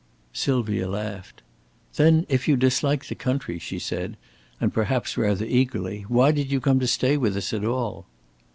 [0.33, 1.43] Sylvia laughed.
[1.93, 4.17] "Then if you dislike the country," she said,
[4.59, 8.07] and perhaps rather eagerly, "why did you come to stay with us at all?"